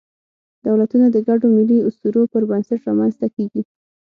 [0.67, 3.61] دولتونه د ګډو ملي اسطورو پر بنسټ رامنځ ته کېږي.